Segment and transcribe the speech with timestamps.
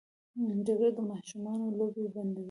[0.67, 2.39] جګړه د ماشومانو لوبې بندوي